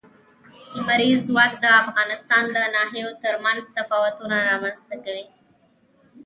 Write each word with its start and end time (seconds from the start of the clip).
لمریز 0.75 1.19
ځواک 1.29 1.53
د 1.63 1.65
افغانستان 1.81 2.43
د 2.55 2.57
ناحیو 2.75 3.09
ترمنځ 3.23 3.63
تفاوتونه 3.77 4.35
رامنځ 4.49 4.79
ته 4.89 4.95
کوي. 5.05 5.25